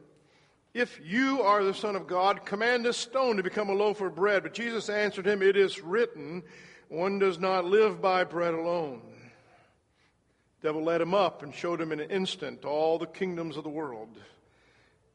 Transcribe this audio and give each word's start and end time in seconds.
If 0.72 1.00
you 1.04 1.42
are 1.42 1.64
the 1.64 1.74
Son 1.74 1.96
of 1.96 2.06
God, 2.06 2.44
command 2.44 2.84
this 2.84 2.96
stone 2.96 3.38
to 3.38 3.42
become 3.42 3.70
a 3.70 3.74
loaf 3.74 4.00
of 4.00 4.14
bread. 4.14 4.44
But 4.44 4.54
Jesus 4.54 4.88
answered 4.88 5.26
him, 5.26 5.42
It 5.42 5.56
is 5.56 5.82
written, 5.82 6.44
One 6.88 7.18
does 7.18 7.40
not 7.40 7.64
live 7.64 8.00
by 8.00 8.24
bread 8.24 8.54
alone. 8.54 9.02
The 10.66 10.72
devil 10.72 10.82
led 10.82 11.00
him 11.00 11.14
up 11.14 11.44
and 11.44 11.54
showed 11.54 11.80
him 11.80 11.92
in 11.92 12.00
an 12.00 12.10
instant 12.10 12.64
all 12.64 12.98
the 12.98 13.06
kingdoms 13.06 13.56
of 13.56 13.62
the 13.62 13.70
world. 13.70 14.08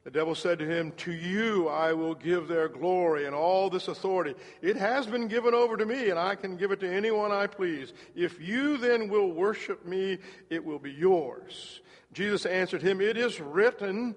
The 0.02 0.10
devil 0.10 0.34
said 0.34 0.58
to 0.60 0.64
him, 0.64 0.92
To 0.92 1.12
you 1.12 1.68
I 1.68 1.92
will 1.92 2.14
give 2.14 2.48
their 2.48 2.70
glory 2.70 3.26
and 3.26 3.34
all 3.34 3.68
this 3.68 3.86
authority. 3.86 4.34
It 4.62 4.76
has 4.78 5.06
been 5.06 5.28
given 5.28 5.52
over 5.52 5.76
to 5.76 5.84
me, 5.84 6.08
and 6.08 6.18
I 6.18 6.36
can 6.36 6.56
give 6.56 6.72
it 6.72 6.80
to 6.80 6.90
anyone 6.90 7.32
I 7.32 7.48
please. 7.48 7.92
If 8.14 8.40
you 8.40 8.78
then 8.78 9.10
will 9.10 9.30
worship 9.30 9.84
me, 9.84 10.16
it 10.48 10.64
will 10.64 10.78
be 10.78 10.90
yours. 10.90 11.82
Jesus 12.14 12.46
answered 12.46 12.80
him, 12.80 13.02
It 13.02 13.18
is 13.18 13.38
written, 13.38 14.14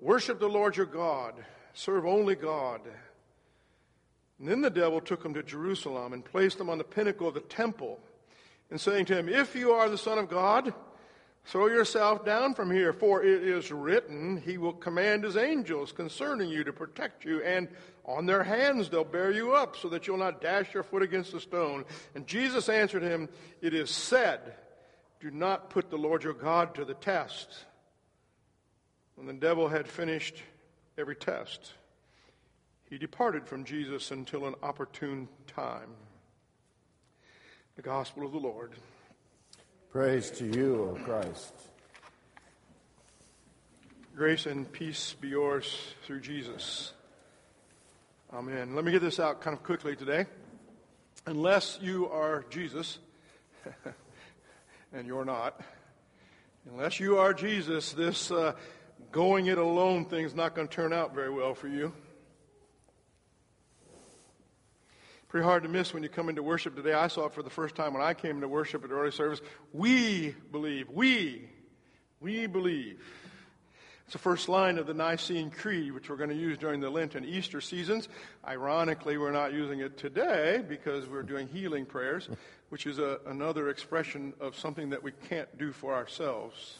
Worship 0.00 0.38
the 0.38 0.48
Lord 0.48 0.76
your 0.76 0.86
God, 0.86 1.34
serve 1.72 2.06
only 2.06 2.36
God. 2.36 2.80
And 4.38 4.46
then 4.46 4.60
the 4.60 4.70
devil 4.70 5.00
took 5.00 5.24
him 5.24 5.34
to 5.34 5.42
Jerusalem 5.42 6.12
and 6.12 6.24
placed 6.24 6.60
him 6.60 6.70
on 6.70 6.78
the 6.78 6.84
pinnacle 6.84 7.26
of 7.26 7.34
the 7.34 7.40
temple, 7.40 7.98
and 8.74 8.80
saying 8.80 9.04
to 9.04 9.16
him, 9.16 9.28
If 9.28 9.54
you 9.54 9.70
are 9.70 9.88
the 9.88 9.96
Son 9.96 10.18
of 10.18 10.28
God, 10.28 10.74
Throw 11.46 11.66
yourself 11.66 12.24
down 12.24 12.54
from 12.54 12.70
here, 12.70 12.92
for 12.92 13.22
it 13.22 13.42
is 13.42 13.70
written, 13.70 14.40
He 14.44 14.56
will 14.56 14.72
command 14.72 15.24
His 15.24 15.36
angels 15.36 15.92
concerning 15.92 16.48
you 16.48 16.64
to 16.64 16.72
protect 16.72 17.24
you, 17.24 17.42
and 17.42 17.68
on 18.06 18.24
their 18.24 18.42
hands 18.42 18.88
they'll 18.88 19.04
bear 19.04 19.30
you 19.30 19.52
up, 19.52 19.76
so 19.76 19.90
that 19.90 20.06
you'll 20.06 20.16
not 20.16 20.40
dash 20.40 20.72
your 20.72 20.82
foot 20.82 21.02
against 21.02 21.34
a 21.34 21.40
stone. 21.40 21.84
And 22.14 22.26
Jesus 22.26 22.70
answered 22.70 23.02
him, 23.02 23.28
It 23.60 23.74
is 23.74 23.90
said, 23.90 24.40
Do 25.20 25.30
not 25.30 25.68
put 25.68 25.90
the 25.90 25.98
Lord 25.98 26.24
your 26.24 26.32
God 26.32 26.74
to 26.76 26.86
the 26.86 26.94
test. 26.94 27.66
When 29.16 29.26
the 29.26 29.34
devil 29.34 29.68
had 29.68 29.86
finished 29.86 30.42
every 30.96 31.14
test, 31.14 31.74
he 32.88 32.96
departed 32.96 33.46
from 33.46 33.64
Jesus 33.64 34.10
until 34.10 34.46
an 34.46 34.54
opportune 34.62 35.28
time. 35.46 35.90
The 37.76 37.82
Gospel 37.82 38.24
of 38.24 38.30
the 38.30 38.38
Lord. 38.38 38.70
Praise 39.90 40.30
to 40.32 40.46
you, 40.46 40.90
O 40.96 41.04
Christ. 41.04 41.52
Grace 44.14 44.46
and 44.46 44.70
peace 44.70 45.16
be 45.20 45.26
yours 45.26 45.76
through 46.06 46.20
Jesus. 46.20 46.92
Amen. 48.32 48.76
Let 48.76 48.84
me 48.84 48.92
get 48.92 49.02
this 49.02 49.18
out 49.18 49.40
kind 49.40 49.56
of 49.56 49.64
quickly 49.64 49.96
today. 49.96 50.26
Unless 51.26 51.80
you 51.82 52.08
are 52.10 52.44
Jesus, 52.48 53.00
and 54.92 55.04
you're 55.04 55.24
not, 55.24 55.60
unless 56.70 57.00
you 57.00 57.18
are 57.18 57.34
Jesus, 57.34 57.92
this 57.92 58.30
uh, 58.30 58.52
going 59.10 59.46
it 59.46 59.58
alone 59.58 60.04
thing 60.04 60.24
is 60.24 60.34
not 60.36 60.54
going 60.54 60.68
to 60.68 60.72
turn 60.72 60.92
out 60.92 61.12
very 61.12 61.32
well 61.32 61.54
for 61.54 61.66
you. 61.66 61.92
Pretty 65.34 65.46
hard 65.46 65.64
to 65.64 65.68
miss 65.68 65.92
when 65.92 66.04
you 66.04 66.08
come 66.08 66.28
into 66.28 66.44
worship 66.44 66.76
today. 66.76 66.92
I 66.92 67.08
saw 67.08 67.26
it 67.26 67.32
for 67.32 67.42
the 67.42 67.50
first 67.50 67.74
time 67.74 67.92
when 67.92 68.04
I 68.04 68.14
came 68.14 68.36
into 68.36 68.46
worship 68.46 68.84
at 68.84 68.92
early 68.92 69.10
service. 69.10 69.40
We 69.72 70.32
believe. 70.52 70.88
We. 70.88 71.48
We 72.20 72.46
believe. 72.46 73.02
It's 74.04 74.12
the 74.12 74.20
first 74.20 74.48
line 74.48 74.78
of 74.78 74.86
the 74.86 74.94
Nicene 74.94 75.50
Creed, 75.50 75.90
which 75.90 76.08
we're 76.08 76.18
going 76.18 76.30
to 76.30 76.36
use 76.36 76.56
during 76.56 76.78
the 76.78 76.88
Lent 76.88 77.16
and 77.16 77.26
Easter 77.26 77.60
seasons. 77.60 78.08
Ironically, 78.46 79.18
we're 79.18 79.32
not 79.32 79.52
using 79.52 79.80
it 79.80 79.98
today 79.98 80.62
because 80.68 81.08
we're 81.08 81.24
doing 81.24 81.48
healing 81.48 81.84
prayers, 81.84 82.28
which 82.68 82.86
is 82.86 83.00
a, 83.00 83.18
another 83.26 83.70
expression 83.70 84.34
of 84.38 84.56
something 84.56 84.90
that 84.90 85.02
we 85.02 85.10
can't 85.28 85.58
do 85.58 85.72
for 85.72 85.94
ourselves. 85.94 86.78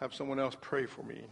Have 0.00 0.12
someone 0.14 0.40
else 0.40 0.56
pray 0.60 0.86
for 0.86 1.04
me. 1.04 1.22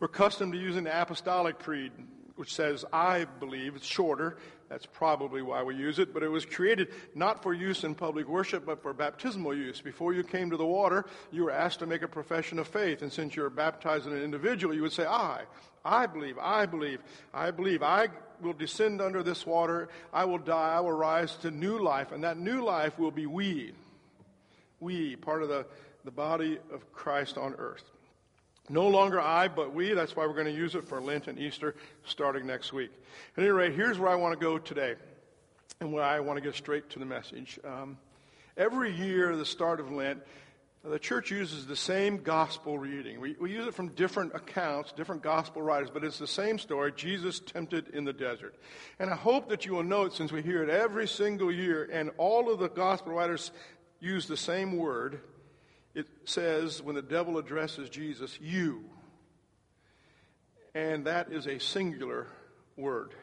We're 0.00 0.06
accustomed 0.06 0.54
to 0.54 0.58
using 0.58 0.84
the 0.84 1.02
Apostolic 1.02 1.58
Creed, 1.58 1.92
which 2.36 2.54
says, 2.54 2.86
I 2.94 3.26
believe. 3.26 3.76
It's 3.76 3.84
shorter. 3.84 4.38
That's 4.68 4.86
probably 4.86 5.42
why 5.42 5.62
we 5.62 5.76
use 5.76 5.98
it. 5.98 6.12
But 6.12 6.22
it 6.22 6.28
was 6.28 6.44
created 6.44 6.88
not 7.14 7.42
for 7.42 7.54
use 7.54 7.84
in 7.84 7.94
public 7.94 8.28
worship, 8.28 8.66
but 8.66 8.82
for 8.82 8.92
baptismal 8.92 9.54
use. 9.54 9.80
Before 9.80 10.12
you 10.12 10.24
came 10.24 10.50
to 10.50 10.56
the 10.56 10.66
water, 10.66 11.06
you 11.30 11.44
were 11.44 11.52
asked 11.52 11.78
to 11.80 11.86
make 11.86 12.02
a 12.02 12.08
profession 12.08 12.58
of 12.58 12.66
faith. 12.66 13.02
And 13.02 13.12
since 13.12 13.36
you're 13.36 13.50
baptizing 13.50 14.12
an 14.12 14.22
individual, 14.22 14.74
you 14.74 14.82
would 14.82 14.92
say, 14.92 15.06
I. 15.06 15.44
I 15.84 16.06
believe. 16.06 16.36
I 16.38 16.66
believe. 16.66 17.00
I 17.32 17.52
believe. 17.52 17.82
I 17.82 18.08
will 18.40 18.52
descend 18.52 19.00
under 19.00 19.22
this 19.22 19.46
water. 19.46 19.88
I 20.12 20.24
will 20.24 20.38
die. 20.38 20.74
I 20.74 20.80
will 20.80 20.92
rise 20.92 21.36
to 21.36 21.50
new 21.50 21.78
life. 21.78 22.10
And 22.10 22.24
that 22.24 22.38
new 22.38 22.64
life 22.64 22.98
will 22.98 23.12
be 23.12 23.26
we. 23.26 23.72
We, 24.80 25.16
part 25.16 25.42
of 25.42 25.48
the, 25.48 25.64
the 26.04 26.10
body 26.10 26.58
of 26.72 26.92
Christ 26.92 27.38
on 27.38 27.54
earth. 27.54 27.84
No 28.68 28.88
longer 28.88 29.20
I, 29.20 29.48
but 29.48 29.72
we. 29.72 29.94
That's 29.94 30.16
why 30.16 30.26
we're 30.26 30.34
going 30.34 30.46
to 30.46 30.52
use 30.52 30.74
it 30.74 30.88
for 30.88 31.00
Lent 31.00 31.28
and 31.28 31.38
Easter 31.38 31.74
starting 32.04 32.46
next 32.46 32.72
week. 32.72 32.90
At 33.36 33.42
any 33.44 33.50
rate, 33.50 33.74
here's 33.74 33.98
where 33.98 34.10
I 34.10 34.16
want 34.16 34.38
to 34.38 34.44
go 34.44 34.58
today, 34.58 34.94
and 35.80 35.92
where 35.92 36.02
I 36.02 36.20
want 36.20 36.36
to 36.36 36.40
get 36.40 36.54
straight 36.54 36.90
to 36.90 36.98
the 36.98 37.04
message. 37.04 37.60
Um, 37.64 37.96
every 38.56 38.92
year, 38.92 39.36
the 39.36 39.46
start 39.46 39.78
of 39.78 39.92
Lent, 39.92 40.20
the 40.82 40.98
church 40.98 41.30
uses 41.30 41.66
the 41.66 41.76
same 41.76 42.18
gospel 42.18 42.78
reading. 42.78 43.20
We, 43.20 43.34
we 43.40 43.52
use 43.52 43.66
it 43.66 43.74
from 43.74 43.88
different 43.88 44.34
accounts, 44.34 44.92
different 44.92 45.22
gospel 45.22 45.62
writers, 45.62 45.90
but 45.92 46.04
it's 46.04 46.18
the 46.18 46.26
same 46.26 46.58
story 46.58 46.92
Jesus 46.94 47.40
tempted 47.40 47.88
in 47.88 48.04
the 48.04 48.12
desert. 48.12 48.54
And 48.98 49.10
I 49.10 49.16
hope 49.16 49.48
that 49.48 49.66
you 49.66 49.74
will 49.74 49.82
note, 49.82 50.14
since 50.14 50.30
we 50.30 50.42
hear 50.42 50.62
it 50.62 50.70
every 50.70 51.08
single 51.08 51.52
year, 51.52 51.88
and 51.92 52.10
all 52.18 52.52
of 52.52 52.58
the 52.58 52.68
gospel 52.68 53.12
writers 53.12 53.50
use 54.00 54.26
the 54.26 54.36
same 54.36 54.76
word, 54.76 55.20
it 55.96 56.06
says 56.26 56.82
when 56.82 56.94
the 56.94 57.02
devil 57.02 57.38
addresses 57.38 57.88
Jesus, 57.88 58.38
you. 58.38 58.84
And 60.74 61.06
that 61.06 61.32
is 61.32 61.46
a 61.46 61.58
singular 61.58 62.26
word. 62.76 63.14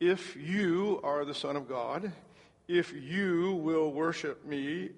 If 0.00 0.34
you 0.34 1.00
are 1.04 1.24
the 1.24 1.34
Son 1.34 1.54
of 1.54 1.68
God, 1.68 2.10
if 2.66 2.92
you 2.92 3.52
will 3.62 3.92
worship 3.92 4.44
me, 4.44 4.90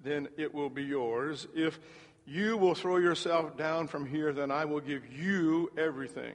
then 0.00 0.28
it 0.38 0.54
will 0.54 0.70
be 0.70 0.84
yours. 0.84 1.48
If 1.56 1.80
you 2.24 2.56
will 2.56 2.76
throw 2.76 2.98
yourself 2.98 3.56
down 3.56 3.88
from 3.88 4.06
here, 4.06 4.32
then 4.32 4.52
I 4.52 4.66
will 4.66 4.80
give 4.80 5.12
you 5.12 5.72
everything. 5.76 6.34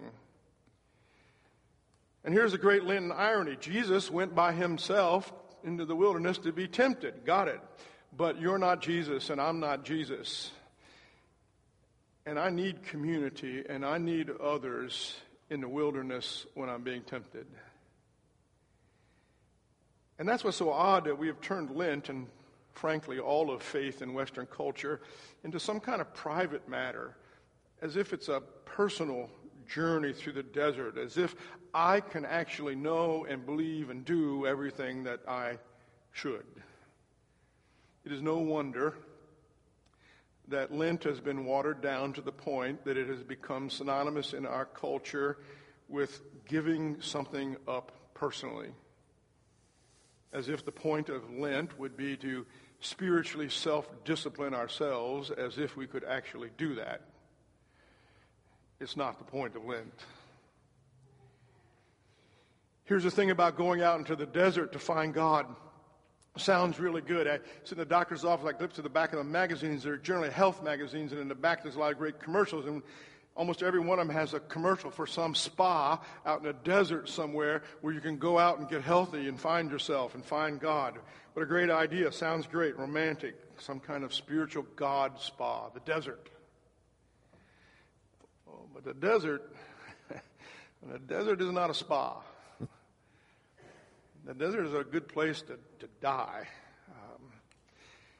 And 2.25 2.33
here's 2.33 2.53
a 2.53 2.57
great 2.57 2.83
Lenten 2.83 3.13
irony 3.13 3.55
Jesus 3.57 4.11
went 4.11 4.35
by 4.35 4.51
himself 4.51 5.31
into 5.63 5.85
the 5.85 5.95
wilderness 5.95 6.39
to 6.39 6.51
be 6.51 6.67
tempted. 6.67 7.23
Got 7.23 7.47
it. 7.47 7.61
But 8.17 8.39
you're 8.39 8.57
not 8.57 8.81
Jesus, 8.81 9.29
and 9.29 9.41
I'm 9.41 9.59
not 9.59 9.83
Jesus. 9.83 10.51
And 12.25 12.39
I 12.39 12.49
need 12.49 12.83
community, 12.83 13.63
and 13.67 13.85
I 13.85 13.97
need 13.97 14.29
others 14.29 15.15
in 15.49 15.61
the 15.61 15.67
wilderness 15.67 16.45
when 16.53 16.69
I'm 16.69 16.81
being 16.81 17.01
tempted. 17.01 17.45
And 20.17 20.27
that's 20.27 20.43
what's 20.43 20.57
so 20.57 20.71
odd 20.71 21.05
that 21.05 21.17
we 21.17 21.27
have 21.27 21.41
turned 21.41 21.71
Lent 21.71 22.09
and, 22.09 22.27
frankly, 22.73 23.19
all 23.19 23.51
of 23.51 23.61
faith 23.61 24.01
in 24.01 24.13
Western 24.13 24.45
culture 24.45 25.01
into 25.43 25.59
some 25.59 25.79
kind 25.79 25.99
of 25.99 26.13
private 26.13 26.69
matter, 26.69 27.17
as 27.81 27.97
if 27.97 28.13
it's 28.13 28.29
a 28.29 28.41
personal 28.63 29.29
journey 29.67 30.13
through 30.13 30.33
the 30.33 30.43
desert, 30.43 30.97
as 30.97 31.17
if 31.17 31.35
I 31.73 31.99
can 31.99 32.25
actually 32.25 32.75
know 32.75 33.25
and 33.27 33.45
believe 33.45 33.89
and 33.89 34.05
do 34.05 34.47
everything 34.47 35.03
that 35.03 35.19
I 35.27 35.57
should. 36.13 36.45
It 38.05 38.11
is 38.11 38.21
no 38.21 38.37
wonder 38.37 38.93
that 40.47 40.71
Lent 40.71 41.03
has 41.05 41.19
been 41.19 41.45
watered 41.45 41.81
down 41.81 42.13
to 42.13 42.21
the 42.21 42.31
point 42.31 42.85
that 42.85 42.97
it 42.97 43.07
has 43.07 43.23
become 43.23 43.69
synonymous 43.69 44.33
in 44.33 44.45
our 44.45 44.65
culture 44.65 45.39
with 45.89 46.21
giving 46.47 47.01
something 47.01 47.57
up 47.67 47.91
personally. 48.13 48.69
As 50.31 50.49
if 50.49 50.63
the 50.63 50.71
point 50.71 51.09
of 51.09 51.31
Lent 51.31 51.79
would 51.79 51.97
be 51.97 52.15
to 52.17 52.45
spiritually 52.79 53.49
self 53.49 53.89
discipline 54.03 54.53
ourselves 54.53 55.31
as 55.31 55.57
if 55.57 55.75
we 55.75 55.87
could 55.87 56.03
actually 56.03 56.51
do 56.57 56.75
that. 56.75 57.01
It's 58.79 58.95
not 58.95 59.17
the 59.17 59.25
point 59.25 59.55
of 59.55 59.65
Lent. 59.65 60.05
Here's 62.83 63.03
the 63.03 63.09
thing 63.09 63.31
about 63.31 63.57
going 63.57 63.81
out 63.81 63.97
into 63.97 64.15
the 64.15 64.27
desert 64.27 64.73
to 64.73 64.79
find 64.79 65.11
God. 65.11 65.47
Sounds 66.37 66.79
really 66.79 67.01
good. 67.01 67.27
I 67.27 67.39
sit 67.63 67.73
in 67.73 67.77
the 67.77 67.85
doctor's 67.85 68.25
office, 68.25 68.45
I 68.45 68.57
flip 68.57 68.73
to 68.73 68.81
the 68.81 68.89
back 68.89 69.13
of 69.13 69.19
the 69.19 69.23
magazines. 69.23 69.83
They're 69.83 69.95
generally 69.95 70.29
health 70.29 70.61
magazines, 70.61 71.13
and 71.13 71.21
in 71.21 71.29
the 71.29 71.35
back 71.35 71.63
there's 71.63 71.75
a 71.75 71.79
lot 71.79 71.93
of 71.93 71.97
great 71.97 72.19
commercials. 72.19 72.65
And 72.65 72.83
almost 73.35 73.63
every 73.63 73.79
one 73.79 73.99
of 73.99 74.07
them 74.07 74.15
has 74.15 74.33
a 74.33 74.41
commercial 74.41 74.91
for 74.91 75.07
some 75.07 75.33
spa 75.33 76.01
out 76.25 76.41
in 76.41 76.47
a 76.47 76.53
desert 76.53 77.07
somewhere 77.07 77.63
where 77.79 77.93
you 77.93 78.01
can 78.01 78.17
go 78.17 78.37
out 78.37 78.59
and 78.59 78.67
get 78.67 78.81
healthy 78.81 79.29
and 79.29 79.39
find 79.39 79.71
yourself 79.71 80.13
and 80.13 80.25
find 80.25 80.59
God. 80.59 80.99
What 81.33 81.43
a 81.43 81.45
great 81.45 81.69
idea. 81.69 82.11
Sounds 82.11 82.47
great, 82.47 82.77
romantic, 82.77 83.35
some 83.57 83.79
kind 83.79 84.03
of 84.03 84.13
spiritual 84.13 84.65
God 84.75 85.19
spa, 85.19 85.69
the 85.69 85.79
desert. 85.81 86.29
Oh, 88.45 88.67
but 88.73 88.83
the 88.83 88.93
desert, 88.93 89.53
the 90.85 90.99
desert 90.99 91.39
is 91.39 91.51
not 91.51 91.69
a 91.69 91.73
spa. 91.73 92.21
The 94.25 94.33
desert 94.33 94.65
is 94.65 94.73
a 94.73 94.83
good 94.83 95.07
place 95.07 95.43
to, 95.43 95.59
to 95.79 95.87
die. 96.01 96.47
Um, 96.89 97.21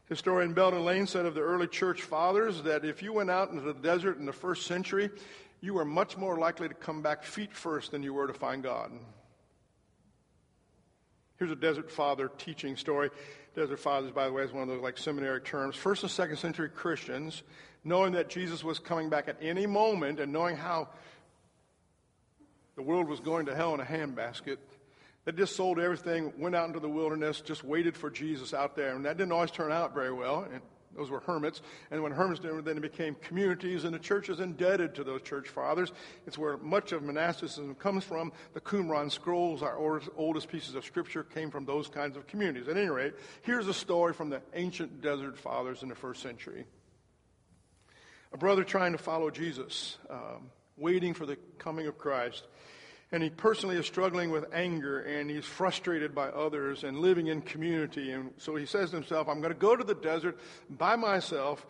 historian 0.08 0.54
Belden 0.54 0.86
Lane 0.86 1.08
said 1.08 1.26
of 1.26 1.34
the 1.34 1.42
early 1.42 1.66
church 1.66 2.04
fathers 2.04 2.62
that 2.62 2.86
if 2.86 3.02
you 3.02 3.12
went 3.12 3.32
out 3.32 3.50
into 3.50 3.64
the 3.64 3.74
desert 3.74 4.20
in 4.20 4.28
the 4.28 4.34
first 4.34 4.68
century, 4.68 5.10
you 5.62 5.74
were 5.74 5.86
much 5.86 6.16
more 6.16 6.38
likely 6.38 6.68
to 6.68 6.76
come 6.76 7.02
back 7.02 7.24
feet 7.24 7.52
first 7.52 7.90
than 7.90 8.04
you 8.04 8.14
were 8.14 8.28
to 8.28 8.36
find 8.36 8.62
God. 8.62 8.92
Here's 11.38 11.50
a 11.50 11.56
desert 11.56 11.90
father 11.90 12.30
teaching 12.38 12.78
story. 12.78 13.10
Desert 13.56 13.80
fathers, 13.80 14.12
by 14.12 14.28
the 14.28 14.32
way, 14.32 14.44
is 14.44 14.54
one 14.54 14.62
of 14.62 14.70
those 14.70 14.84
like 14.84 15.00
seminary 15.00 15.42
terms. 15.42 15.76
First 15.76 16.04
and 16.04 16.12
second 16.12 16.38
century 16.38 16.70
Christians, 16.70 17.42
knowing 17.84 18.14
that 18.14 18.30
Jesus 18.30 18.64
was 18.64 18.78
coming 18.78 19.10
back 19.10 19.28
at 19.28 19.38
any 19.42 19.66
moment 19.66 20.20
and 20.20 20.32
knowing 20.32 20.56
how 20.56 20.90
the 22.76 22.84
world 22.84 23.08
was 23.08 23.20
going 23.20 23.48
to 23.48 23.56
hell 23.56 23.74
in 23.74 23.80
a 23.80 23.86
handbasket, 23.86 24.58
they 25.26 25.32
just 25.32 25.56
sold 25.56 25.80
everything, 25.80 26.32
went 26.38 26.56
out 26.56 26.68
into 26.68 26.80
the 26.80 26.90
wilderness, 26.90 27.42
just 27.42 27.64
waited 27.64 27.98
for 27.98 28.12
Jesus 28.12 28.54
out 28.54 28.76
there. 28.76 28.96
And 28.96 29.06
that 29.06 29.18
didn't 29.18 29.32
always 29.32 29.52
turn 29.52 29.72
out 29.72 29.94
very 29.94 30.14
well. 30.14 30.48
And 30.52 30.62
those 30.96 31.10
were 31.10 31.20
hermits. 31.20 31.62
And 31.90 32.04
when 32.04 32.12
hermits 32.12 32.42
then 32.42 32.78
it 32.78 32.82
became 32.82 33.16
communities, 33.16 33.84
and 33.84 33.94
the 33.94 34.00
church 34.00 34.30
is 34.30 34.40
indebted 34.40 34.96
to 34.96 35.04
those 35.04 35.24
church 35.24 35.50
fathers. 35.50 35.92
It's 36.28 36.38
where 36.38 36.58
much 36.58 36.92
of 36.92 37.02
monasticism 37.02 37.74
comes 37.76 38.04
from. 38.04 38.32
The 38.54 38.62
Qumran 38.62 39.12
scrolls, 39.12 39.64
our 39.64 39.78
oldest 40.16 40.48
pieces 40.48 40.76
of 40.76 40.86
scripture, 40.86 41.24
came 41.24 41.50
from 41.50 41.66
those 41.66 41.88
kinds 41.88 42.16
of 42.16 42.28
communities. 42.28 42.68
At 42.68 42.78
any 42.78 42.90
rate, 42.90 43.16
here's 43.42 43.68
a 43.68 43.74
story 43.74 44.14
from 44.14 44.30
the 44.30 44.42
ancient 44.54 45.02
desert 45.02 45.40
fathers 45.40 45.82
in 45.82 45.90
the 45.90 45.96
first 45.96 46.22
century. 46.22 46.66
A 48.32 48.38
brother 48.38 48.64
trying 48.64 48.92
to 48.92 48.98
follow 49.00 49.32
Jesus, 49.32 49.98
um, 50.10 50.52
waiting 50.78 51.14
for 51.14 51.26
the 51.26 51.38
coming 51.58 51.88
of 51.88 51.98
Christ 51.98 52.44
and 53.12 53.22
he 53.22 53.30
personally 53.30 53.78
is 53.78 53.86
struggling 53.86 54.32
with 54.32 54.46
anger 54.54 55.00
and 55.00 55.30
he's 55.30 55.46
frustrated 55.46 56.16
by 56.16 56.28
others 56.30 56.84
and 56.84 56.98
living 56.98 57.28
in 57.28 57.42
community. 57.42 58.12
And 58.12 58.32
so 58.38 58.56
he 58.56 58.66
says 58.66 58.90
to 58.90 58.96
himself, 58.98 59.30
I'm 59.30 59.42
going 59.42 59.54
to 59.54 59.60
go 59.60 59.76
to 59.76 59.84
the 59.84 59.96
desert 59.96 60.40
by 60.70 60.96
myself. 60.96 61.66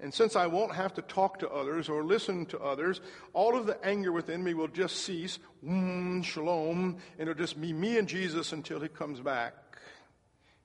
And 0.00 0.14
since 0.14 0.36
I 0.36 0.46
won't 0.46 0.74
have 0.74 0.94
to 0.94 1.02
talk 1.02 1.40
to 1.40 1.48
others 1.50 1.88
or 1.88 2.04
listen 2.04 2.46
to 2.46 2.58
others, 2.60 3.00
all 3.32 3.56
of 3.56 3.66
the 3.66 3.84
anger 3.84 4.12
within 4.12 4.42
me 4.42 4.54
will 4.54 4.68
just 4.68 5.04
cease. 5.04 5.38
Mm, 5.64 6.24
shalom. 6.24 6.96
And 7.18 7.28
it'll 7.28 7.38
just 7.38 7.60
be 7.60 7.72
me 7.72 7.98
and 7.98 8.08
Jesus 8.08 8.52
until 8.52 8.80
he 8.80 8.88
comes 8.88 9.20
back. 9.20 9.54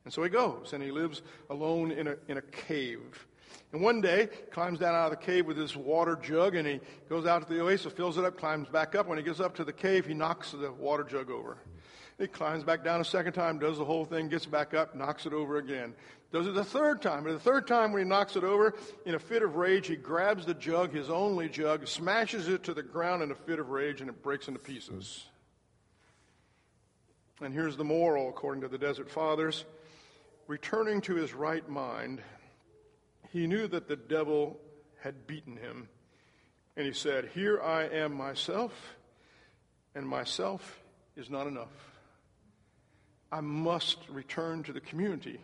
And 0.06 0.14
so 0.14 0.24
he 0.24 0.30
goes 0.30 0.74
and 0.74 0.84
he 0.84 0.92
lives 0.92 1.22
alone 1.50 1.92
in 1.92 2.08
a, 2.08 2.16
in 2.28 2.38
a 2.38 2.42
cave. 2.42 3.28
And 3.74 3.82
one 3.82 4.02
day, 4.02 4.30
climbs 4.52 4.78
down 4.78 4.94
out 4.94 5.12
of 5.12 5.20
the 5.20 5.26
cave 5.26 5.48
with 5.48 5.58
his 5.58 5.76
water 5.76 6.16
jug, 6.16 6.56
and 6.56 6.68
he 6.68 6.80
goes 7.10 7.26
out 7.26 7.48
to 7.48 7.52
the 7.52 7.60
oasis, 7.60 7.92
fills 7.92 8.20
it 8.20 8.24
up, 8.24 8.38
climbs 8.38 8.70
back 8.70 8.94
up. 8.94 9.08
When 9.08 9.18
he 9.18 9.24
gets 9.24 9.40
up 9.40 9.56
to 9.56 9.64
the 9.64 9.74
cave, 9.74 10.06
he 10.06 10.14
knocks 10.14 10.52
the 10.52 10.72
water 10.72 11.04
jug 11.04 11.32
over. 11.32 11.58
He 12.20 12.28
climbs 12.28 12.64
back 12.64 12.84
down 12.84 13.02
a 13.02 13.06
second 13.06 13.34
time, 13.34 13.58
does 13.58 13.80
the 13.80 13.86
whole 13.86 14.06
thing, 14.06 14.30
gets 14.30 14.46
back 14.46 14.76
up, 14.76 14.96
knocks 14.96 15.26
it 15.26 15.34
over 15.34 15.58
again. 15.58 15.96
Does 16.32 16.46
it 16.46 16.54
the 16.54 16.64
third 16.64 17.02
time. 17.02 17.26
And 17.26 17.36
the 17.36 17.40
third 17.40 17.66
time, 17.66 17.92
when 17.92 18.04
he 18.04 18.08
knocks 18.08 18.36
it 18.36 18.44
over, 18.44 18.76
in 19.08 19.16
a 19.16 19.20
fit 19.20 19.42
of 19.42 19.56
rage, 19.56 19.88
he 19.88 19.96
grabs 19.96 20.46
the 20.46 20.54
jug, 20.54 20.94
his 20.94 21.10
only 21.10 21.50
jug, 21.50 21.88
smashes 21.88 22.48
it 22.48 22.64
to 22.66 22.76
the 22.76 22.84
ground 22.84 23.24
in 23.24 23.32
a 23.32 23.36
fit 23.36 23.58
of 23.58 23.70
rage, 23.70 24.02
and 24.02 24.10
it 24.10 24.22
breaks 24.22 24.48
into 24.48 24.60
pieces. 24.60 25.26
And 27.42 27.52
here's 27.52 27.76
the 27.76 27.84
moral, 27.84 28.30
according 28.30 28.62
to 28.62 28.68
the 28.68 28.78
Desert 28.78 29.10
Fathers 29.10 29.66
returning 30.48 31.02
to 31.02 31.16
his 31.16 31.34
right 31.34 31.68
mind 31.70 32.22
he 33.34 33.48
knew 33.48 33.68
that 33.68 33.88
the 33.88 33.96
devil 33.96 34.60
had 35.02 35.26
beaten 35.26 35.58
him. 35.58 35.90
And 36.78 36.86
he 36.86 36.94
said, 36.94 37.32
Here 37.34 37.60
I 37.60 37.86
am 37.86 38.14
myself, 38.14 38.72
and 39.96 40.08
myself 40.08 40.80
is 41.18 41.32
not 41.32 41.48
enough. 41.48 41.74
I 43.32 43.42
must 43.42 43.98
return 44.08 44.62
to 44.64 44.74
the 44.74 44.80
community 44.80 45.40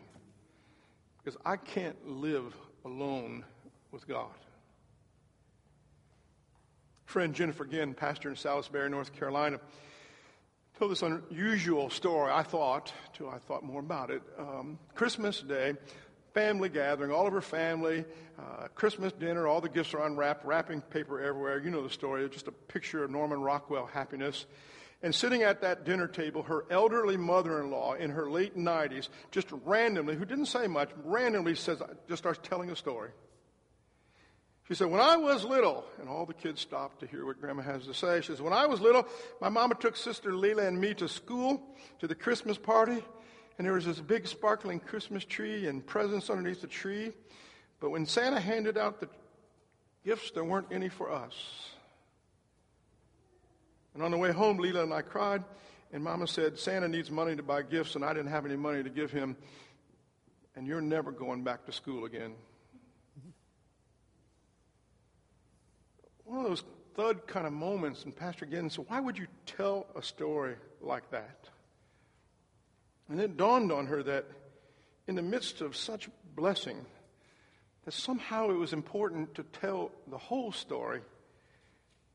because 1.18 1.40
I 1.44 1.58
can't 1.58 2.08
live 2.08 2.56
alone 2.86 3.44
with 3.92 4.08
God. 4.08 4.30
Friend 7.06 7.34
Jennifer 7.34 7.66
Ginn, 7.66 7.96
pastor 7.96 8.30
in 8.30 8.36
Salisbury, 8.36 8.88
North 8.92 9.14
Carolina, 9.14 9.60
told 10.78 10.92
this 10.92 11.02
unusual 11.02 11.90
story, 11.90 12.32
I 12.32 12.44
thought, 12.44 12.94
till 13.16 13.30
I 13.32 13.40
thought 13.40 13.64
more 13.64 13.80
about 13.80 14.12
it. 14.12 14.22
Um, 14.38 14.78
Christmas 14.94 15.42
Day, 15.42 15.74
family 16.34 16.70
gathering, 16.70 17.12
all 17.12 17.28
of 17.28 17.34
her 17.34 17.42
family, 17.42 18.06
uh, 18.38 18.68
Christmas 18.76 19.12
dinner, 19.14 19.48
all 19.48 19.62
the 19.62 19.70
gifts 19.70 19.94
are 19.94 20.06
unwrapped, 20.06 20.46
wrapping 20.46 20.82
paper 20.82 21.20
everywhere. 21.22 21.60
You 21.60 21.70
know 21.70 21.84
the 21.84 21.90
story. 21.90 22.24
It's 22.24 22.34
just 22.34 22.48
a 22.48 22.52
picture 22.52 23.04
of 23.04 23.12
Norman 23.12 23.42
Rockwell 23.42 23.86
happiness. 23.86 24.46
And 25.02 25.16
sitting 25.16 25.44
at 25.44 25.62
that 25.62 25.86
dinner 25.86 26.08
table, 26.08 26.44
her 26.44 26.66
elderly 26.70 27.16
mother 27.16 27.62
in 27.62 27.72
law 27.72 27.94
in 27.94 28.12
her 28.12 28.30
late 28.30 28.58
90s, 28.58 29.08
just 29.32 29.48
randomly, 29.66 30.16
who 30.16 30.26
didn't 30.26 30.48
say 30.48 30.68
much, 30.68 30.90
randomly 31.04 31.56
says, 31.56 31.82
just 32.10 32.22
starts 32.22 32.40
telling 32.44 32.70
a 32.70 32.76
story. 32.76 33.12
She 34.68 34.76
said, 34.76 34.92
When 34.92 35.02
I 35.02 35.16
was 35.18 35.44
little, 35.46 35.86
and 36.00 36.10
all 36.10 36.26
the 36.26 36.34
kids 36.34 36.62
stopped 36.62 37.00
to 37.00 37.08
hear 37.08 37.26
what 37.26 37.42
Grandma 37.42 37.64
has 37.64 37.86
to 37.86 37.94
say. 37.94 38.22
She 38.22 38.28
says, 38.28 38.42
When 38.42 38.54
I 38.54 38.68
was 38.68 38.82
little, 38.82 39.08
my 39.42 39.50
mama 39.50 39.76
took 39.76 39.96
Sister 39.96 40.32
Leela 40.32 40.68
and 40.68 40.80
me 40.80 40.94
to 40.96 41.08
school, 41.08 41.62
to 42.00 42.08
the 42.08 42.14
Christmas 42.14 42.58
party, 42.58 43.04
and 43.60 43.66
there 43.68 43.74
was 43.74 43.86
this 43.86 44.00
big 44.00 44.26
sparkling 44.26 44.80
Christmas 44.80 45.26
tree 45.26 45.68
and 45.68 45.86
presents 45.86 46.30
underneath 46.30 46.62
the 46.62 46.68
tree. 46.68 47.12
But 47.82 47.90
when 47.90 48.06
Santa 48.06 48.40
handed 48.40 48.78
out 48.78 49.02
the 49.02 49.10
gifts, 50.06 50.32
there 50.32 50.46
weren't 50.46 50.68
any 50.72 50.88
for 50.88 51.12
us. 51.12 51.34
And 53.94 54.02
on 54.02 54.12
the 54.12 54.18
way 54.18 54.32
home, 54.32 54.60
Leela 54.60 54.84
and 54.84 54.94
I 54.94 55.02
cried, 55.02 55.44
and 55.92 56.02
Mama 56.02 56.26
said, 56.26 56.58
Santa 56.58 56.88
needs 56.88 57.12
money 57.12 57.36
to 57.36 57.44
buy 57.44 57.62
gifts, 57.64 57.96
and 57.96 58.06
I 58.06 58.14
didn't 58.14 58.32
have 58.32 58.46
any 58.46 58.56
money 58.56 58.82
to 58.82 58.90
give 58.90 59.12
him, 59.12 59.36
and 60.56 60.66
you're 60.66 60.80
never 60.80 61.12
going 61.12 61.44
back 61.44 61.66
to 61.66 61.74
school 61.74 62.06
again. 62.06 62.36
One 66.24 66.40
of 66.40 66.46
those 66.46 66.64
thud 66.96 67.28
kind 67.28 67.46
of 67.46 67.52
moments, 67.52 68.06
and 68.06 68.16
Pastor 68.16 68.46
Ginn 68.46 68.70
said, 68.70 68.86
Why 68.88 69.02
would 69.02 69.18
you 69.18 69.28
tell 69.46 69.88
a 69.98 70.02
story 70.02 70.56
like 70.80 71.12
that? 71.12 71.50
And 73.10 73.20
it 73.20 73.38
dawned 73.38 73.72
on 73.72 73.88
her 73.88 74.04
that 74.04 74.26
in 75.08 75.16
the 75.16 75.22
midst 75.22 75.62
of 75.62 75.76
such 75.76 76.10
blessing, 76.36 76.86
that 77.86 77.94
somehow 77.94 78.52
it 78.52 78.58
was 78.58 78.72
important 78.72 79.34
to 79.36 79.44
tell 79.44 79.92
the 80.08 80.18
whole 80.18 80.52
story. 80.52 81.02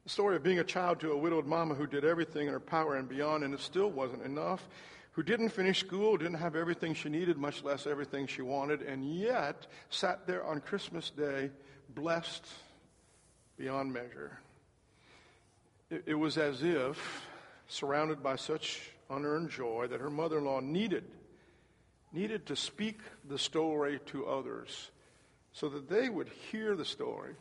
The 0.04 0.10
story 0.10 0.36
of 0.36 0.44
being 0.44 0.60
a 0.60 0.64
child 0.64 1.00
to 1.00 1.10
a 1.10 1.16
widowed 1.16 1.46
mama 1.46 1.74
who 1.74 1.86
did 1.86 2.04
everything 2.04 2.46
in 2.46 2.52
her 2.52 2.60
power 2.60 2.96
and 2.96 3.08
beyond, 3.08 3.42
and 3.42 3.52
it 3.52 3.60
still 3.60 3.90
wasn't 3.90 4.22
enough, 4.22 4.68
who 5.12 5.22
didn't 5.22 5.48
finish 5.48 5.80
school, 5.80 6.16
didn't 6.16 6.34
have 6.34 6.54
everything 6.54 6.94
she 6.94 7.08
needed, 7.08 7.38
much 7.38 7.64
less 7.64 7.86
everything 7.86 8.26
she 8.26 8.42
wanted, 8.42 8.82
and 8.82 9.04
yet 9.16 9.66
sat 9.90 10.26
there 10.26 10.44
on 10.44 10.60
Christmas 10.60 11.10
Day 11.10 11.50
blessed 11.94 12.46
beyond 13.56 13.92
measure. 13.92 14.38
It, 15.90 16.04
it 16.06 16.14
was 16.14 16.38
as 16.38 16.62
if, 16.62 17.26
surrounded 17.66 18.22
by 18.22 18.36
such 18.36 18.90
unearned 19.10 19.50
joy 19.50 19.86
that 19.88 20.00
her 20.00 20.10
mother 20.10 20.38
in 20.38 20.44
law 20.44 20.60
needed, 20.60 21.04
needed 22.12 22.46
to 22.46 22.56
speak 22.56 23.00
the 23.28 23.38
story 23.38 24.00
to 24.06 24.26
others 24.26 24.90
so 25.52 25.68
that 25.68 25.88
they 25.88 26.08
would 26.08 26.28
hear 26.50 26.74
the 26.76 26.84
story 26.84 27.34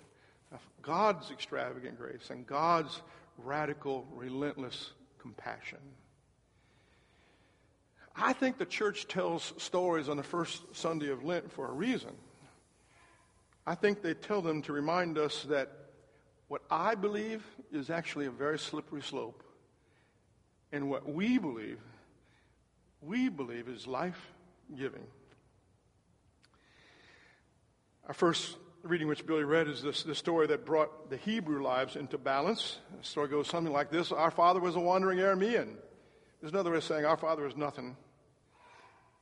of 0.51 0.60
God's 0.82 1.32
extravagant 1.32 1.98
grace 1.98 2.29
and 2.29 2.46
God's 2.46 3.01
radical, 3.38 4.08
relentless 4.13 4.91
compassion. 5.20 5.79
I 8.15 8.34
think 8.34 8.58
the 8.58 8.65
church 8.65 9.08
tells 9.08 9.53
stories 9.58 10.08
on 10.08 10.17
the 10.17 10.24
first 10.24 10.75
Sunday 10.75 11.10
of 11.10 11.24
Lent 11.24 11.51
for 11.51 11.67
a 11.67 11.74
reason. 11.74 12.12
I 13.65 13.75
think 13.75 14.01
they 14.01 14.13
tell 14.13 14.41
them 14.41 14.62
to 14.63 14.74
remind 14.74 15.17
us 15.17 15.43
that 15.43 15.72
what 16.48 16.62
I 16.70 16.93
believe 16.93 17.43
is 17.72 17.89
actually 17.89 18.27
a 18.27 18.32
very 18.32 18.60
slippery 18.60 19.01
slope. 19.01 19.42
And 20.74 20.89
what 20.89 21.08
we 21.08 21.38
believe, 21.38 21.77
we 23.00 23.30
believe 23.30 23.68
is 23.68 23.86
life 23.86 24.20
giving. 24.75 25.06
Our 28.08 28.15
first 28.15 28.58
reading, 28.82 29.08
which 29.08 29.24
Billy 29.24 29.44
read, 29.44 29.68
is 29.68 29.84
this, 29.84 30.01
the 30.01 30.15
story 30.15 30.48
that 30.48 30.65
brought 30.65 31.12
the 31.12 31.18
Hebrew 31.18 31.63
lives 31.63 31.96
into 31.96 32.18
balance. 32.18 32.80
The 33.00 33.06
story 33.06 33.27
goes 33.27 33.48
something 33.48 33.72
like 33.72 33.92
this 33.92 34.12
Our 34.12 34.32
father 34.32 34.60
was 34.60 34.75
a 34.75 34.80
wandering 34.80 35.20
Aramean. 35.20 35.75
There's 36.42 36.51
another 36.51 36.72
way 36.72 36.77
of 36.77 36.84
saying 36.84 37.06
our 37.06 37.18
father 37.18 37.44
was 37.44 37.56
nothing. 37.56 37.96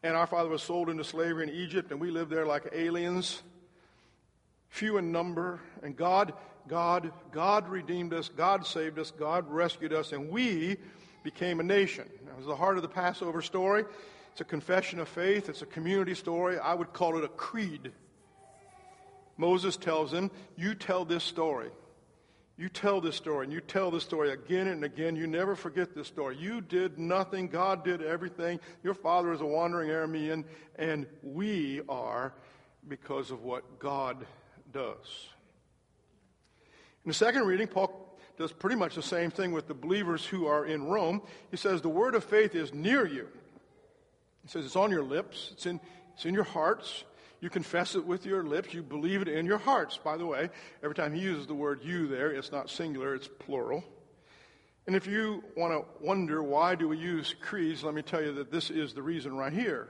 And 0.03 0.15
our 0.15 0.27
father 0.27 0.49
was 0.49 0.63
sold 0.63 0.89
into 0.89 1.03
slavery 1.03 1.43
in 1.43 1.53
Egypt, 1.53 1.91
and 1.91 1.99
we 1.99 2.11
lived 2.11 2.31
there 2.31 2.45
like 2.45 2.69
aliens, 2.71 3.43
few 4.69 4.97
in 4.97 5.11
number. 5.11 5.59
And 5.83 5.97
God, 5.97 6.33
God, 6.69 7.11
God 7.33 7.67
redeemed 7.67 8.13
us, 8.13 8.29
God 8.29 8.65
saved 8.65 8.97
us, 8.97 9.11
God 9.11 9.51
rescued 9.51 9.91
us, 9.91 10.13
and 10.13 10.29
we 10.29 10.77
became 11.23 11.59
a 11.59 11.63
nation. 11.63 12.07
That 12.25 12.37
was 12.37 12.45
the 12.45 12.55
heart 12.55 12.77
of 12.77 12.83
the 12.83 12.89
Passover 12.89 13.41
story. 13.41 13.85
It's 14.31 14.41
a 14.41 14.45
confession 14.45 14.99
of 14.99 15.09
faith, 15.09 15.49
it's 15.49 15.61
a 15.61 15.65
community 15.65 16.15
story. 16.15 16.57
I 16.57 16.73
would 16.73 16.93
call 16.93 17.17
it 17.17 17.23
a 17.23 17.27
creed. 17.27 17.91
Moses 19.37 19.75
tells 19.75 20.13
him, 20.13 20.31
You 20.55 20.75
tell 20.75 21.03
this 21.05 21.23
story. 21.23 21.69
You 22.57 22.69
tell 22.69 23.01
this 23.01 23.15
story, 23.15 23.45
and 23.45 23.53
you 23.53 23.59
tell 23.59 23.89
this 23.89 24.03
story 24.03 24.31
again 24.31 24.67
and 24.67 24.83
again. 24.83 25.15
You 25.15 25.25
never 25.25 25.55
forget 25.55 25.95
this 25.95 26.07
story. 26.07 26.37
You 26.37 26.61
did 26.61 26.99
nothing, 26.99 27.47
God 27.47 27.83
did 27.83 28.03
everything. 28.03 28.59
Your 28.83 28.93
father 28.93 29.33
is 29.33 29.41
a 29.41 29.45
wandering 29.45 29.89
Aramean, 29.89 30.43
and 30.75 31.07
we 31.23 31.81
are 31.89 32.33
because 32.87 33.31
of 33.31 33.41
what 33.41 33.79
God 33.79 34.25
does. 34.71 35.27
In 37.03 37.09
the 37.09 37.15
second 37.15 37.47
reading, 37.47 37.67
Paul 37.67 38.10
does 38.41 38.51
pretty 38.51 38.75
much 38.75 38.95
the 38.95 39.03
same 39.03 39.31
thing 39.31 39.51
with 39.51 39.67
the 39.67 39.73
believers 39.73 40.25
who 40.25 40.47
are 40.47 40.65
in 40.65 40.87
Rome. 40.87 41.21
He 41.51 41.57
says, 41.57 41.81
The 41.81 41.89
word 41.89 42.15
of 42.15 42.23
faith 42.23 42.55
is 42.55 42.73
near 42.73 43.07
you. 43.07 43.27
He 44.41 44.49
says, 44.49 44.65
It's 44.65 44.75
on 44.75 44.91
your 44.91 45.03
lips, 45.03 45.49
it's 45.53 45.65
in, 45.65 45.79
it's 46.13 46.25
in 46.25 46.33
your 46.33 46.43
hearts. 46.43 47.03
You 47.39 47.49
confess 47.49 47.95
it 47.95 48.05
with 48.05 48.25
your 48.25 48.43
lips. 48.43 48.71
You 48.71 48.83
believe 48.83 49.23
it 49.23 49.27
in 49.27 49.47
your 49.47 49.57
hearts. 49.57 49.97
By 49.97 50.15
the 50.15 50.27
way, 50.27 50.49
every 50.83 50.93
time 50.93 51.11
he 51.11 51.21
uses 51.21 51.47
the 51.47 51.55
word 51.55 51.79
you 51.83 52.07
there, 52.07 52.29
it's 52.29 52.51
not 52.51 52.69
singular, 52.69 53.15
it's 53.15 53.27
plural. 53.27 53.83
And 54.85 54.95
if 54.95 55.07
you 55.07 55.43
want 55.57 55.73
to 55.73 56.05
wonder 56.05 56.43
why 56.43 56.75
do 56.75 56.87
we 56.87 56.97
use 56.97 57.33
creeds, 57.41 57.83
let 57.83 57.95
me 57.95 58.03
tell 58.03 58.21
you 58.21 58.33
that 58.33 58.51
this 58.51 58.69
is 58.69 58.93
the 58.93 59.01
reason 59.01 59.35
right 59.35 59.53
here. 59.53 59.87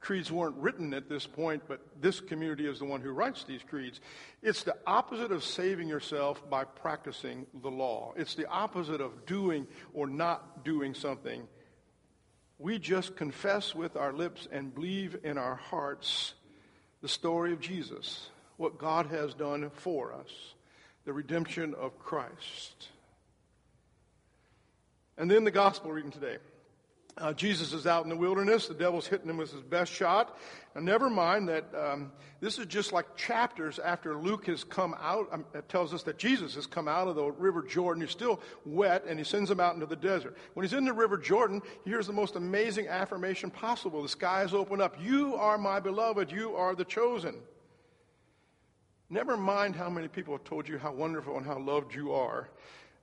Creeds 0.00 0.30
weren't 0.30 0.56
written 0.56 0.94
at 0.94 1.08
this 1.08 1.26
point, 1.26 1.62
but 1.66 1.80
this 2.00 2.20
community 2.20 2.66
is 2.66 2.78
the 2.78 2.84
one 2.84 3.00
who 3.00 3.10
writes 3.10 3.44
these 3.44 3.62
creeds. 3.68 4.00
It's 4.42 4.62
the 4.62 4.76
opposite 4.86 5.32
of 5.32 5.42
saving 5.42 5.88
yourself 5.88 6.48
by 6.48 6.64
practicing 6.64 7.46
the 7.62 7.70
law. 7.70 8.12
It's 8.16 8.36
the 8.36 8.48
opposite 8.48 9.00
of 9.00 9.26
doing 9.26 9.66
or 9.92 10.06
not 10.06 10.64
doing 10.64 10.94
something. 10.94 11.48
We 12.58 12.78
just 12.78 13.16
confess 13.16 13.74
with 13.74 13.96
our 13.96 14.12
lips 14.12 14.46
and 14.50 14.74
believe 14.74 15.16
in 15.24 15.36
our 15.36 15.56
hearts 15.56 16.34
the 17.02 17.08
story 17.08 17.52
of 17.52 17.60
Jesus, 17.60 18.30
what 18.56 18.78
God 18.78 19.06
has 19.06 19.34
done 19.34 19.70
for 19.70 20.12
us, 20.12 20.30
the 21.04 21.12
redemption 21.12 21.74
of 21.74 21.98
Christ. 21.98 22.88
And 25.16 25.28
then 25.28 25.42
the 25.42 25.50
gospel 25.50 25.90
reading 25.90 26.12
today. 26.12 26.38
Uh, 27.20 27.32
Jesus 27.32 27.72
is 27.72 27.84
out 27.84 28.04
in 28.04 28.10
the 28.10 28.16
wilderness. 28.16 28.68
The 28.68 28.74
devil's 28.74 29.08
hitting 29.08 29.28
him 29.28 29.38
with 29.38 29.52
his 29.52 29.62
best 29.62 29.92
shot. 29.92 30.38
And 30.76 30.86
never 30.86 31.10
mind 31.10 31.48
that 31.48 31.64
um, 31.74 32.12
this 32.40 32.58
is 32.58 32.66
just 32.66 32.92
like 32.92 33.16
chapters 33.16 33.80
after 33.80 34.16
Luke 34.16 34.46
has 34.46 34.62
come 34.62 34.94
out. 35.00 35.26
Um, 35.32 35.44
it 35.52 35.68
tells 35.68 35.92
us 35.92 36.04
that 36.04 36.18
Jesus 36.18 36.54
has 36.54 36.66
come 36.66 36.86
out 36.86 37.08
of 37.08 37.16
the 37.16 37.24
River 37.24 37.62
Jordan. 37.62 38.02
He's 38.02 38.12
still 38.12 38.40
wet, 38.64 39.04
and 39.08 39.18
he 39.18 39.24
sends 39.24 39.50
him 39.50 39.58
out 39.58 39.74
into 39.74 39.86
the 39.86 39.96
desert. 39.96 40.36
When 40.54 40.64
he's 40.64 40.74
in 40.74 40.84
the 40.84 40.92
River 40.92 41.18
Jordan, 41.18 41.60
he 41.82 41.90
hears 41.90 42.06
the 42.06 42.12
most 42.12 42.36
amazing 42.36 42.86
affirmation 42.86 43.50
possible. 43.50 44.02
The 44.02 44.08
skies 44.08 44.54
open 44.54 44.80
up. 44.80 44.96
You 45.02 45.34
are 45.34 45.58
my 45.58 45.80
beloved. 45.80 46.30
You 46.30 46.54
are 46.54 46.76
the 46.76 46.84
chosen. 46.84 47.34
Never 49.10 49.36
mind 49.36 49.74
how 49.74 49.90
many 49.90 50.06
people 50.06 50.34
have 50.34 50.44
told 50.44 50.68
you 50.68 50.78
how 50.78 50.92
wonderful 50.92 51.36
and 51.36 51.44
how 51.44 51.58
loved 51.58 51.94
you 51.94 52.12
are. 52.12 52.48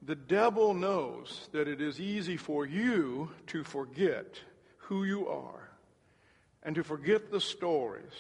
The 0.06 0.16
devil 0.16 0.76
knows 0.76 1.50
that 1.52 1.68
it 1.68 1.82
is 1.82 2.00
easy 2.00 2.38
for 2.38 2.64
you 2.64 3.32
to 3.48 3.64
forget 3.64 4.40
who 4.78 5.04
you 5.04 5.28
are 5.28 5.70
and 6.62 6.76
to 6.76 6.84
forget 6.84 7.32
the 7.32 7.42
stories 7.42 8.14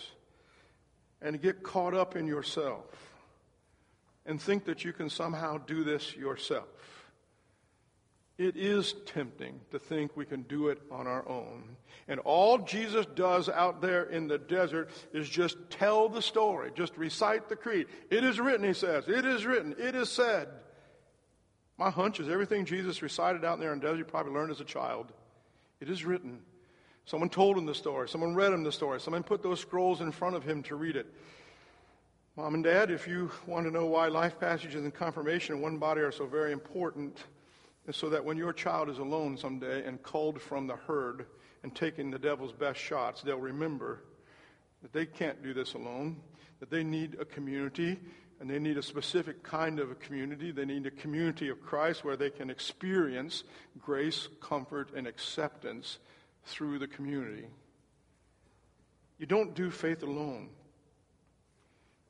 and 1.21 1.33
to 1.33 1.37
get 1.37 1.61
caught 1.61 1.93
up 1.93 2.15
in 2.15 2.25
yourself 2.25 2.85
and 4.25 4.41
think 4.41 4.65
that 4.65 4.83
you 4.83 4.93
can 4.93 5.11
somehow 5.11 5.59
do 5.59 5.83
this 5.83 6.15
yourself. 6.15 6.65
It 8.39 8.57
is 8.57 8.95
tempting 9.05 9.61
to 9.69 9.77
think 9.77 10.17
we 10.17 10.25
can 10.25 10.41
do 10.41 10.69
it 10.69 10.81
on 10.91 11.05
our 11.05 11.27
own. 11.29 11.77
And 12.07 12.19
all 12.21 12.57
Jesus 12.57 13.05
does 13.13 13.47
out 13.47 13.81
there 13.81 14.03
in 14.05 14.27
the 14.27 14.39
desert 14.39 14.89
is 15.13 15.29
just 15.29 15.57
tell 15.69 16.09
the 16.09 16.21
story, 16.21 16.71
just 16.73 16.97
recite 16.97 17.47
the 17.47 17.55
creed. 17.55 17.85
It 18.09 18.23
is 18.23 18.39
written, 18.39 18.65
he 18.65 18.73
says. 18.73 19.07
It 19.07 19.23
is 19.23 19.45
written. 19.45 19.75
It 19.77 19.93
is 19.93 20.09
said. 20.09 20.47
My 21.77 21.89
hunch 21.89 22.19
is 22.19 22.29
everything 22.29 22.65
Jesus 22.65 23.01
recited 23.01 23.43
out 23.43 23.59
there 23.59 23.73
in 23.73 23.79
the 23.79 23.87
desert, 23.87 24.07
probably 24.07 24.33
learned 24.33 24.51
as 24.51 24.61
a 24.61 24.65
child. 24.65 25.11
It 25.81 25.89
is 25.89 26.05
written. 26.05 26.39
Someone 27.05 27.29
told 27.29 27.57
him 27.57 27.65
the 27.65 27.75
story. 27.75 28.07
Someone 28.07 28.33
read 28.33 28.53
him 28.53 28.63
the 28.63 28.71
story. 28.71 28.99
Someone 28.99 29.23
put 29.23 29.43
those 29.43 29.59
scrolls 29.59 30.01
in 30.01 30.11
front 30.11 30.35
of 30.35 30.43
him 30.43 30.63
to 30.63 30.75
read 30.75 30.95
it. 30.95 31.05
Mom 32.37 32.55
and 32.55 32.63
Dad, 32.63 32.91
if 32.91 33.07
you 33.07 33.31
want 33.45 33.65
to 33.65 33.71
know 33.71 33.85
why 33.85 34.07
life 34.07 34.39
passages 34.39 34.83
and 34.83 34.93
confirmation 34.93 35.55
in 35.55 35.61
one 35.61 35.77
body 35.77 36.01
are 36.01 36.11
so 36.11 36.25
very 36.25 36.51
important, 36.51 37.17
it's 37.87 37.97
so 37.97 38.09
that 38.09 38.25
when 38.25 38.37
your 38.37 38.51
child 38.51 38.89
is 38.89 38.97
alone 38.97 39.37
someday 39.37 39.85
and 39.85 40.01
culled 40.01 40.41
from 40.41 40.67
the 40.67 40.75
herd 40.75 41.27
and 41.63 41.75
taking 41.75 42.09
the 42.09 42.19
devil's 42.19 42.51
best 42.51 42.79
shots, 42.79 43.21
they'll 43.21 43.37
remember 43.37 44.01
that 44.81 44.91
they 44.91 45.05
can't 45.05 45.41
do 45.43 45.53
this 45.53 45.75
alone, 45.75 46.17
that 46.59 46.69
they 46.69 46.83
need 46.83 47.15
a 47.19 47.25
community, 47.25 47.99
and 48.39 48.49
they 48.49 48.59
need 48.59 48.77
a 48.77 48.83
specific 48.83 49.43
kind 49.43 49.79
of 49.79 49.91
a 49.91 49.95
community. 49.95 50.51
They 50.51 50.65
need 50.65 50.85
a 50.85 50.91
community 50.91 51.49
of 51.49 51.61
Christ 51.61 52.03
where 52.03 52.17
they 52.17 52.29
can 52.29 52.49
experience 52.49 53.43
grace, 53.79 54.27
comfort, 54.41 54.89
and 54.95 55.07
acceptance 55.07 55.99
through 56.45 56.79
the 56.79 56.87
community. 56.87 57.47
You 59.17 59.25
don't 59.25 59.55
do 59.55 59.71
faith 59.71 60.03
alone. 60.03 60.49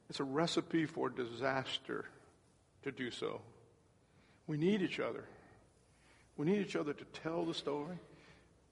It's 0.09 0.19
a 0.19 0.23
recipe 0.23 0.85
for 0.85 1.09
disaster 1.09 2.05
to 2.83 2.91
do 2.91 3.11
so. 3.11 3.41
We 4.47 4.57
need 4.57 4.81
each 4.81 4.99
other. 4.99 5.23
We 6.37 6.45
need 6.47 6.59
each 6.59 6.75
other 6.75 6.93
to 6.93 7.05
tell 7.05 7.45
the 7.45 7.53
story. 7.53 7.97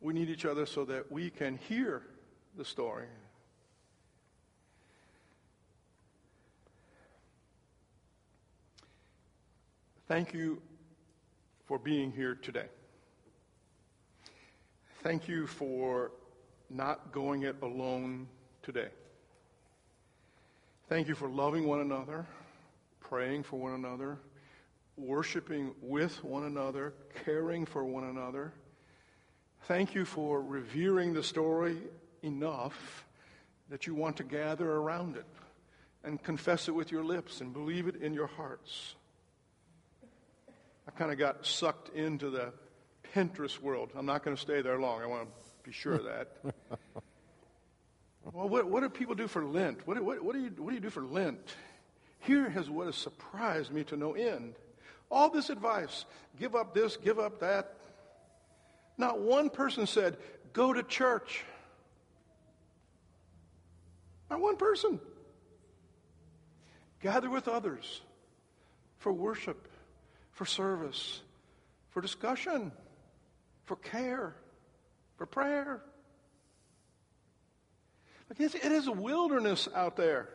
We 0.02 0.14
need 0.14 0.30
each 0.30 0.46
other 0.46 0.66
so 0.66 0.86
that 0.86 1.12
we 1.12 1.30
can 1.30 1.58
hear 1.58 2.04
the 2.58 2.66
story. 2.66 3.08
Thank 10.08 10.34
you 10.34 10.62
for 11.66 11.80
being 11.80 12.12
here 12.12 12.36
today. 12.36 12.66
Thank 15.02 15.30
you 15.30 15.48
for 15.48 16.12
not 16.70 17.14
going 17.14 17.44
it 17.44 17.56
alone 17.62 18.28
today. 18.64 18.90
Thank 20.90 21.08
you 21.08 21.16
for 21.16 21.30
loving 21.30 21.66
one 21.68 21.80
another, 21.80 22.26
praying 23.00 23.44
for 23.44 23.58
one 23.58 23.74
another, 23.74 24.18
worshiping 24.98 25.74
with 25.82 26.22
one 26.22 26.44
another, 26.44 26.94
caring 27.24 27.66
for 27.66 27.86
one 27.86 28.04
another. 28.04 28.54
Thank 29.68 29.96
you 29.96 30.04
for 30.04 30.42
revering 30.42 31.14
the 31.14 31.24
story 31.24 31.78
enough 32.22 33.06
that 33.70 33.88
you 33.88 33.96
want 33.96 34.18
to 34.18 34.24
gather 34.24 34.70
around 34.70 35.16
it 35.16 35.26
and 36.04 36.22
confess 36.22 36.68
it 36.68 36.72
with 36.72 36.92
your 36.92 37.06
lips 37.06 37.40
and 37.40 37.54
believe 37.54 37.88
it 37.88 37.96
in 38.02 38.14
your 38.14 38.28
hearts. 38.28 38.96
I 40.88 40.92
kind 40.92 41.12
of 41.12 41.18
got 41.18 41.46
sucked 41.46 41.96
into 41.96 42.30
the 42.30 42.54
Pinterest 43.16 43.60
world. 43.60 43.92
I'm 43.96 44.06
not 44.06 44.24
going 44.24 44.36
to 44.36 44.42
stay 44.42 44.62
there 44.62 44.80
long. 44.80 45.02
I 45.02 45.06
want 45.06 45.28
to 45.28 45.30
be 45.64 45.72
sure 45.72 45.94
of 45.94 46.04
that. 46.04 46.38
well, 48.32 48.50
what, 48.50 48.70
what 48.70 48.82
do 48.82 48.90
people 48.90 49.16
do 49.16 49.28
for 49.28 49.46
Lent? 49.46 49.88
What, 49.88 50.02
what, 50.04 50.24
what, 50.24 50.36
do 50.36 50.42
you, 50.42 50.52
what 50.58 50.70
do 50.70 50.76
you 50.76 50.82
do 50.82 50.90
for 50.90 51.04
Lent? 51.04 51.56
Here 52.20 52.52
is 52.56 52.70
what 52.70 52.88
has 52.88 52.96
surprised 52.96 53.72
me 53.72 53.84
to 53.86 53.98
no 53.98 54.14
end. 54.14 54.56
All 55.12 55.30
this 55.30 55.50
advice 55.50 56.06
give 56.40 56.56
up 56.56 56.74
this, 56.74 56.98
give 56.98 57.20
up 57.20 57.40
that. 57.42 57.76
Not 58.98 59.20
one 59.20 59.50
person 59.50 59.88
said, 59.88 60.18
go 60.54 60.74
to 60.74 60.84
church. 60.84 61.44
Not 64.30 64.42
one 64.42 64.58
person. 64.58 65.00
Gather 67.02 67.30
with 67.30 67.48
others 67.48 68.02
for 69.00 69.12
worship 69.12 69.68
for 70.34 70.46
service, 70.46 71.22
for 71.90 72.02
discussion, 72.02 72.72
for 73.66 73.76
care, 73.78 74.36
for 75.18 75.26
prayer. 75.26 75.82
It 78.38 78.54
is 78.54 78.88
a 78.88 78.92
wilderness 78.92 79.70
out 79.74 79.96
there. 79.96 80.30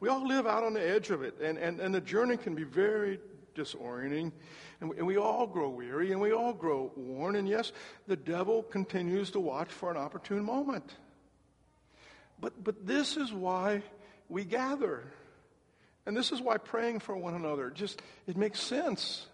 We 0.00 0.08
all 0.08 0.26
live 0.26 0.46
out 0.46 0.64
on 0.64 0.72
the 0.72 0.86
edge 0.86 1.10
of 1.10 1.22
it, 1.22 1.38
and, 1.40 1.58
and, 1.58 1.78
and 1.78 1.94
the 1.94 2.00
journey 2.00 2.36
can 2.36 2.54
be 2.54 2.64
very 2.64 3.20
disorienting, 3.54 4.32
and 4.80 4.90
we, 4.90 4.96
and 4.96 5.06
we 5.06 5.16
all 5.16 5.46
grow 5.46 5.68
weary, 5.68 6.10
and 6.12 6.20
we 6.20 6.32
all 6.32 6.52
grow 6.52 6.90
worn, 6.96 7.36
and 7.36 7.48
yes, 7.48 7.72
the 8.08 8.16
devil 8.16 8.62
continues 8.62 9.30
to 9.32 9.40
watch 9.40 9.68
for 9.68 9.90
an 9.90 9.96
opportune 9.96 10.44
moment. 10.44 10.96
But, 12.40 12.64
but 12.64 12.86
this 12.86 13.16
is 13.16 13.32
why 13.32 13.82
we 14.28 14.44
gather. 14.44 15.04
And 16.06 16.16
this 16.16 16.32
is 16.32 16.40
why 16.40 16.56
praying 16.56 16.98
for 16.98 17.16
one 17.16 17.34
another 17.34 17.70
just 17.70 18.02
it 18.26 18.36
makes 18.36 18.60
sense. 18.60 19.26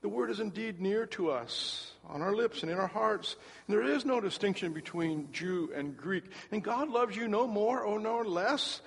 The 0.00 0.08
word 0.08 0.30
is 0.30 0.38
indeed 0.38 0.80
near 0.80 1.06
to 1.06 1.30
us, 1.30 1.92
on 2.08 2.22
our 2.22 2.34
lips 2.34 2.62
and 2.62 2.70
in 2.70 2.78
our 2.78 2.86
hearts. 2.86 3.34
And 3.66 3.76
there 3.76 3.82
is 3.82 4.04
no 4.04 4.20
distinction 4.20 4.72
between 4.72 5.32
Jew 5.32 5.70
and 5.74 5.96
Greek. 5.96 6.24
And 6.52 6.62
God 6.62 6.88
loves 6.88 7.16
you 7.16 7.26
no 7.26 7.46
more 7.46 7.82
or 7.82 7.98
no 7.98 8.20
less 8.20 8.80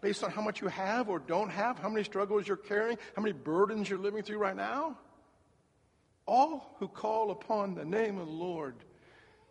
based 0.00 0.22
on 0.22 0.30
how 0.30 0.42
much 0.42 0.60
you 0.60 0.68
have 0.68 1.08
or 1.08 1.18
don't 1.18 1.50
have, 1.50 1.78
how 1.78 1.88
many 1.88 2.04
struggles 2.04 2.46
you're 2.46 2.56
carrying, 2.56 2.98
how 3.16 3.22
many 3.22 3.32
burdens 3.32 3.90
you're 3.90 3.98
living 3.98 4.22
through 4.22 4.38
right 4.38 4.56
now. 4.56 4.96
All 6.26 6.76
who 6.78 6.86
call 6.86 7.32
upon 7.32 7.74
the 7.74 7.84
name 7.84 8.18
of 8.18 8.26
the 8.26 8.32
Lord 8.32 8.76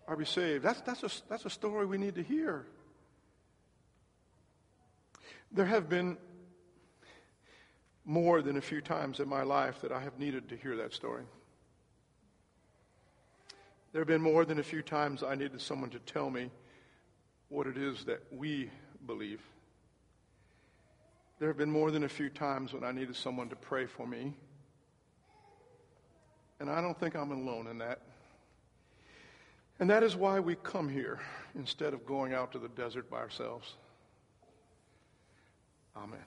are 0.08 0.16
be 0.16 0.26
saved. 0.26 0.64
That's, 0.64 0.82
that's, 0.82 1.04
a, 1.04 1.10
that's 1.30 1.46
a 1.46 1.50
story 1.50 1.86
we 1.86 1.98
need 1.98 2.16
to 2.16 2.24
hear. 2.24 2.66
There 5.52 5.66
have 5.66 5.90
been 5.90 6.18
more 8.12 8.42
than 8.42 8.58
a 8.58 8.62
few 8.62 8.82
times 8.82 9.22
in 9.22 9.30
my 9.30 9.42
life 9.42 9.80
that 9.82 9.92
I 9.94 10.02
have 10.02 10.20
needed 10.20 10.50
to 10.50 10.58
hear 10.58 10.76
that 10.76 10.94
story. 10.94 11.24
There 13.94 14.02
have 14.02 14.08
been 14.08 14.22
more 14.22 14.44
than 14.44 14.60
a 14.60 14.64
few 14.64 14.82
times 14.82 15.24
I 15.24 15.36
needed 15.36 15.62
someone 15.62 15.90
to 15.92 16.00
tell 16.00 16.30
me 16.30 16.52
what 17.48 17.68
it 17.68 17.78
is 17.78 18.04
that 18.06 18.22
we 18.30 18.70
believe. 19.08 19.40
There 21.40 21.48
have 21.48 21.58
been 21.58 21.72
more 21.72 21.90
than 21.90 22.04
a 22.04 22.10
few 22.10 22.28
times 22.30 22.74
when 22.74 22.84
I 22.84 22.92
needed 22.92 23.16
someone 23.16 23.48
to 23.48 23.56
pray 23.56 23.86
for 23.86 24.06
me. 24.06 24.34
And 26.60 26.70
I 26.70 26.82
don't 26.82 27.00
think 27.00 27.16
I'm 27.16 27.32
alone 27.32 27.68
in 27.68 27.78
that. 27.78 28.02
And 29.80 29.90
that 29.90 30.04
is 30.04 30.18
why 30.18 30.42
we 30.42 30.56
come 30.56 30.90
here 30.90 31.20
instead 31.56 31.94
of 31.94 32.06
going 32.06 32.34
out 32.34 32.52
to 32.52 32.60
the 32.60 32.68
desert 32.68 33.10
by 33.10 33.18
ourselves. 33.18 33.74
Amen. 35.96 36.20